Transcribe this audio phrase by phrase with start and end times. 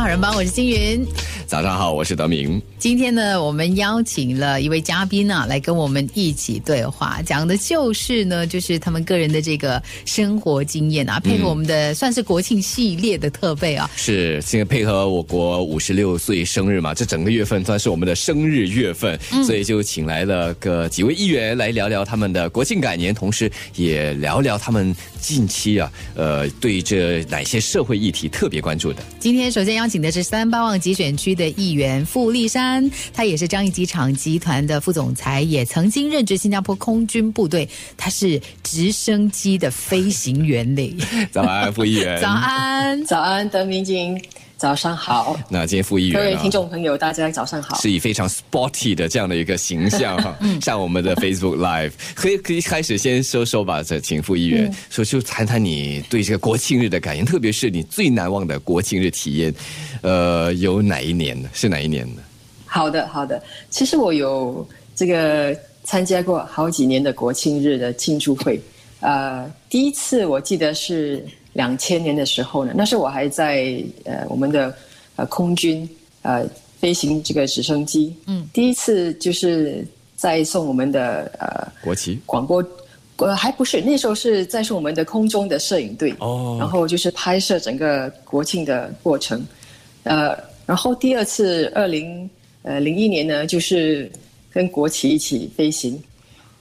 [0.00, 1.06] 好人帮，我是星云。
[1.50, 2.62] 早上好，我是德明。
[2.78, 13.90] 今天呢，我们邀请了一位嘉宾啊，来跟我们一起对话，讲的就是呢，就是他们个人的这个生活经验啊，配合我们的算是国庆系列的特备啊。
[13.96, 29.02] 是，现在配合我国五十六岁生日嘛，这整个月份算是我们的生日月份，所以就请来了个几位议员来聊聊他们的国庆感言，同时也聊聊他们近期啊，呃，对这哪些社会议题特别关注的。
[29.18, 37.66] 今天首先邀请的是三八旺集选区的议员傅立山，他也是樟宜机场集团的副总裁，也曾经任职新加坡空军部队，
[37.96, 40.94] 他是直升机的飞行员嘞。
[41.32, 42.20] 早安，傅议员。
[42.20, 44.20] 早安，早安，德明经。
[44.60, 59.54] 早上好，那今天副议员，各位听众朋友，大家早上好，是以非常 sporty 的这样的一个形象哈， 上我们的 Facebook Live，可以可以开始先说说吧，这请副议员说就谈谈你对这个国庆日的感言，特别是你最难忘的国庆日体验，
[60.02, 61.48] 呃，有哪一年呢？
[61.54, 62.20] 是哪一年呢？
[62.66, 68.60] 好的，好的，其实我有这个参加过好几年的国庆日的庆祝会，
[69.00, 71.26] 呃，第一次我记得是。
[71.52, 74.72] 两千年的时候呢，那时我还在呃我们的
[75.16, 75.88] 呃空军
[76.22, 76.46] 呃
[76.78, 79.84] 飞行这个直升机，嗯，第一次就是
[80.16, 82.20] 在送我们的呃国旗。
[82.24, 82.64] 广播，
[83.16, 89.44] 呃还不是那时候是在送我们的空中的摄影队哦，然后就是拍摄整个国庆的过程，
[90.04, 92.30] 呃，然后第二次二零
[92.62, 94.10] 呃零一年呢，就是
[94.52, 96.00] 跟国旗一起飞行，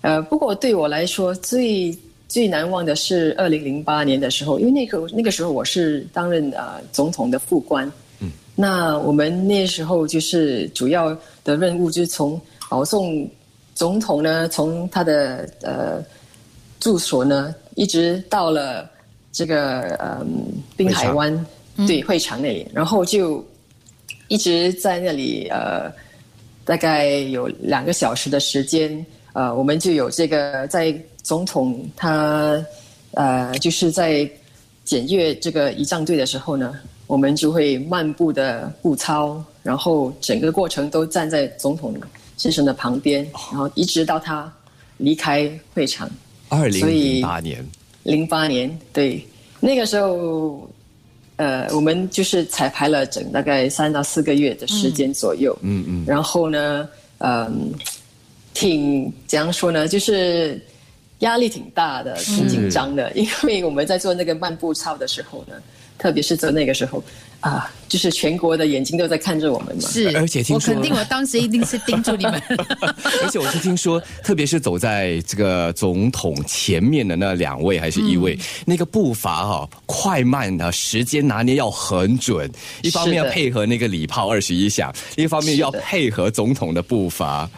[0.00, 1.94] 呃，不过对我来说最。
[2.28, 7.90] 最难忘的是二零零八年的时候，因为那个那个时候我是担任呃总统的副官，
[8.20, 13.26] 嗯，那我们那时候就是主要的任务就是从保送
[13.74, 16.04] 总统呢，从他的呃
[16.78, 18.88] 住所呢，一直到了
[19.32, 20.44] 这个嗯
[20.76, 21.46] 滨海湾
[21.86, 23.42] 对会场那里，然后就
[24.28, 25.90] 一直在那里呃
[26.64, 29.04] 大概有两个小时的时间，
[29.38, 30.94] 呃，我们就有这个在。
[31.28, 32.64] 总统他
[33.10, 34.26] 呃就是在
[34.82, 36.74] 检阅这个仪仗队的时候呢，
[37.06, 41.94] 我们就会漫步的步操，然后整个过程都站在总统
[42.38, 43.22] 先生的旁边，
[43.52, 44.50] 然后一直到他
[44.96, 46.08] 离开会场。
[46.48, 47.66] 二零零八年，
[48.04, 49.22] 零八年对
[49.60, 50.66] 那个时候，
[51.36, 55.54] 呃，我们就是彩排了整大概三到四个月的时间左右。
[55.60, 56.04] 嗯嗯。
[56.06, 56.88] 然后呢，
[57.18, 57.70] 嗯，
[58.58, 59.86] 挺怎样说呢？
[59.86, 60.60] 就是。
[61.20, 65.56] 压力挺大的，挺紧张的， 因为我们在做那个漫步操的时候呢，
[65.98, 67.02] 特别是做那个时候
[67.40, 69.88] 啊，就是全国的眼睛都在看着我们嘛。
[69.88, 72.40] 是，而且听说，我肯定我当时一定是盯住你们。
[73.20, 82.48] 而且我是听说，特别是走在这个总统前面的那两位还是一位，那个步伐哈快慢的时间拿捏要很准，
[82.82, 87.50] 一方面要配合那个礼炮二十一响，一方面要配合总统的步伐。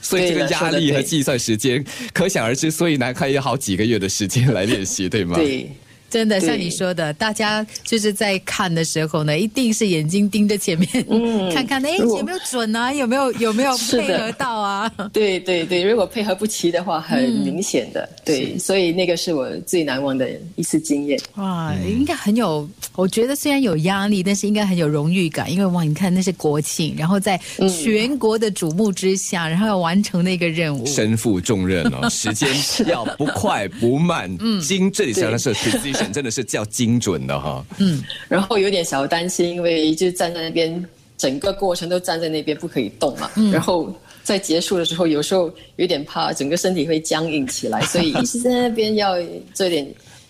[0.00, 5.36] 所以这个压力和计算时间可想而知，所以南开要好几个月的时间来练习，对吗？
[5.36, 5.70] 对。
[6.08, 10.88] 真的像你说的，大家就是在看的时候呢，一定是眼睛盯着前面，
[11.52, 14.90] 看看哎有没有准啊，有没有有没有配合到啊？
[15.12, 18.08] 对对对，如果配合不齐的话，很明显的。
[18.24, 21.20] 对，所以那个是我最难忘的一次经验。
[21.34, 27.38] 哇，应该很有，我觉得虽然有压力，但是应该很有荣誉感，因为哇，你看那是国庆，然后在
[27.82, 32.48] 全国的瞩目之下，然后要完成那个任务，身负重任哦， 时间
[32.86, 36.10] 要不快不慢，嗯，精这里讲的是 precision。
[36.10, 40.82] 真的是叫精准的哈，嗯，然后有点小担心，因为就站在那边，
[41.18, 49.16] 整个过程都站在那边不可以动嘛，然后在结束的时候，有时候有点怕整个身体会僵硬起来，所以一直在那边要
[49.52, 49.86] 做点。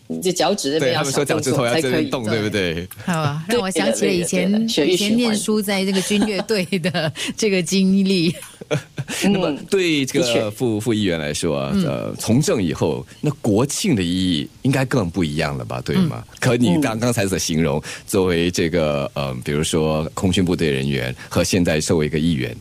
[0.09, 2.87] 你这脚趾那边要小动作才可以动，对不对？
[3.05, 8.35] 好啊， 让我想起了以前以前念书在这个军乐队的这个经历。
[9.23, 15.81] 那么对这个副副议员来说，呃，从政以后，那国庆的意义应该更不一样了吧？
[15.85, 16.25] 对吗？
[16.41, 22.57] 可你刚刚才所形容，作为这个呃，比如说空军部队人员和现在作为一个议员，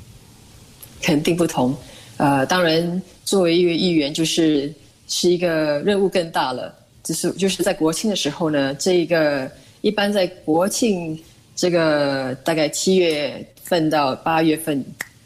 [1.02, 1.75] 肯定不同。
[2.18, 4.72] 呃，当然，作为一个议员，就是
[5.08, 6.72] 是一个任务更大了。
[7.06, 9.50] 就是就是在国庆的时候呢，这个
[9.81, 11.18] 一般在国庆
[11.56, 14.84] 这个大概七月份到八月份，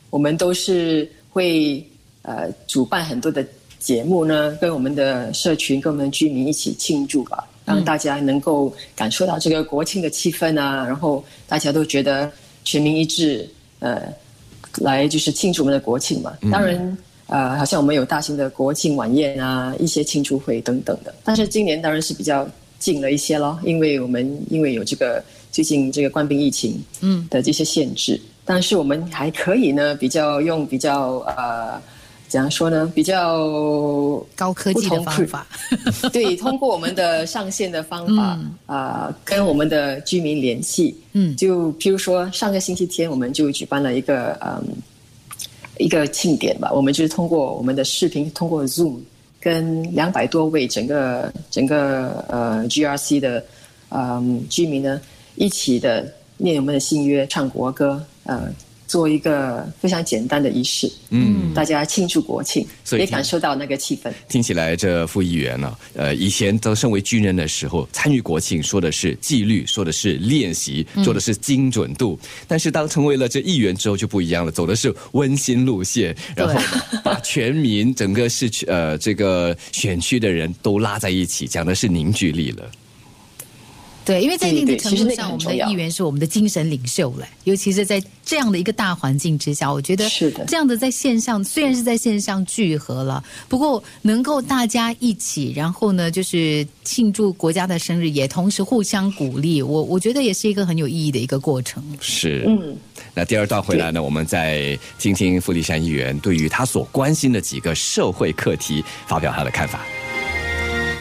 [0.09, 1.81] 我们都是会
[2.23, 3.45] 呃主办很多的
[3.79, 12.29] 节目呢，跟我们的社群、跟我们的居民一起庆祝吧，让大家能够感受到这个国庆的气氛啊，然后大家都觉得
[12.65, 13.49] 全民一致，
[13.79, 14.13] 呃，
[14.79, 16.37] 来就是庆祝我们的国庆嘛。
[16.51, 16.97] 当然。
[17.29, 21.13] 呃，好像我们有大型的国庆晚宴啊，一些庆祝会等等的。
[21.23, 22.47] 但是今年当然是比较
[22.79, 31.81] 近了一些咯，因为我们因为有这个最近这个冠病疫情嗯的这些限制，但是我们还可以呢，比较用比较呃。
[32.29, 32.85] 怎样说呢？
[32.93, 33.39] 比较
[34.35, 35.47] 高科技的方法，
[36.13, 40.95] 对，通过我们的上线的方法啊，跟我们的居民联系。
[41.13, 44.63] 嗯，就譬如说，上个星期天我们就举办了一个嗯
[45.79, 46.71] 一个庆典吧。
[46.71, 48.99] 我们就是通过我们的视频，通过 Zoom，
[49.41, 53.43] 跟两百多位整个整个呃 GRC 的
[53.89, 55.01] 嗯居民呢
[55.35, 58.53] 一起的念我们的信约，唱国歌，呃。
[58.89, 64.11] 做一个非常简单的仪式，嗯，大家庆祝国庆，也感受到那个气氛。
[64.27, 72.19] 听起来，这副议员呢，呃，以前都身为军人的时候，参与国庆说的是纪律，说的是练习，说的是精准度。
[72.47, 76.59] 但是当成为了这议员之后，就不一样了，走的是温馨路线，然后
[77.03, 82.67] 把全民整个市区呃这个选区的人都拉在一起，讲的是凝聚力了。
[84.09, 87.27] 对，因为在一定的程度上，我们的议员是我们的精神领袖了。
[87.43, 90.43] 尤其是在这样的一个大环境之下，我觉得是的。
[90.47, 99.61] 这样的在线上虽然是在线上聚合了，不过能够大家一起，然后呢，就是庆祝国家的生日，也同时互相鼓励。
[99.61, 101.83] 我我觉得也是一个很有意义的一个过程。
[102.01, 102.75] 是，嗯。
[103.13, 109.85] 那第二段回来呢，我们再听听傅立山议员对于他所关心的几个社会课题发表他的看法。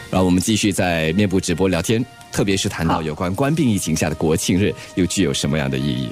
[0.09, 2.03] 然后我们继续在面部直播聊天。
[2.31, 6.09] 特别是谈到有关冠病疫情下的国庆日，又具有什么样的意义？